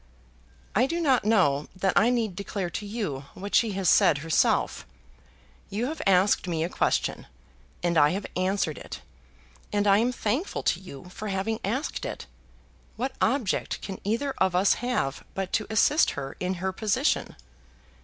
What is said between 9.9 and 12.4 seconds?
am thankful to you for having asked it.